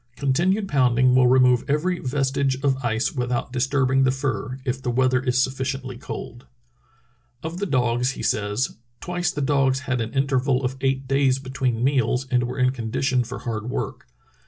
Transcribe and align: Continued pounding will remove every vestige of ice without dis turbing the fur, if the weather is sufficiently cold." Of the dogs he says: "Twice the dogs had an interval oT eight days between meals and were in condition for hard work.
Continued 0.15 0.67
pounding 0.67 1.13
will 1.13 1.27
remove 1.27 1.63
every 1.69 1.99
vestige 1.99 2.57
of 2.63 2.83
ice 2.83 3.13
without 3.13 3.53
dis 3.53 3.67
turbing 3.67 4.03
the 4.03 4.09
fur, 4.09 4.57
if 4.65 4.81
the 4.81 4.89
weather 4.89 5.21
is 5.21 5.43
sufficiently 5.43 5.95
cold." 5.95 6.47
Of 7.43 7.59
the 7.59 7.67
dogs 7.67 8.13
he 8.13 8.23
says: 8.23 8.77
"Twice 8.99 9.29
the 9.29 9.41
dogs 9.41 9.81
had 9.81 10.01
an 10.01 10.11
interval 10.13 10.61
oT 10.65 10.77
eight 10.81 11.07
days 11.07 11.37
between 11.37 11.83
meals 11.83 12.25
and 12.31 12.45
were 12.45 12.57
in 12.57 12.71
condition 12.71 13.23
for 13.23 13.37
hard 13.45 13.69
work. 13.69 14.07